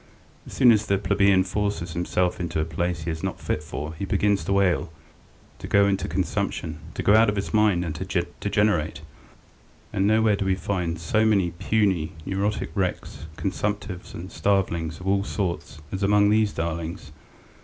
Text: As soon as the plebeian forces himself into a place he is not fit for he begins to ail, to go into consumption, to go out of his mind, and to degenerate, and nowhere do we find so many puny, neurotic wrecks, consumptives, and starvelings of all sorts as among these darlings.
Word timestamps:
As 0.47 0.53
soon 0.53 0.71
as 0.71 0.87
the 0.87 0.97
plebeian 0.97 1.43
forces 1.43 1.93
himself 1.93 2.39
into 2.39 2.59
a 2.59 2.65
place 2.65 3.03
he 3.03 3.11
is 3.11 3.21
not 3.21 3.39
fit 3.39 3.61
for 3.61 3.93
he 3.93 4.03
begins 4.03 4.43
to 4.45 4.59
ail, 4.59 4.91
to 5.59 5.67
go 5.67 5.85
into 5.87 6.07
consumption, 6.07 6.79
to 6.95 7.03
go 7.03 7.13
out 7.13 7.29
of 7.29 7.35
his 7.35 7.53
mind, 7.53 7.85
and 7.85 7.93
to 7.93 8.25
degenerate, 8.39 9.01
and 9.93 10.07
nowhere 10.07 10.35
do 10.35 10.45
we 10.45 10.55
find 10.55 10.99
so 10.99 11.23
many 11.23 11.51
puny, 11.51 12.13
neurotic 12.25 12.71
wrecks, 12.73 13.27
consumptives, 13.37 14.15
and 14.15 14.31
starvelings 14.31 14.99
of 14.99 15.05
all 15.07 15.23
sorts 15.23 15.81
as 15.91 16.01
among 16.01 16.31
these 16.31 16.51
darlings. 16.51 17.11